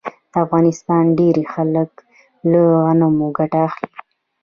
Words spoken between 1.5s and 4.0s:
خلک له غنمو ګټه اخلي.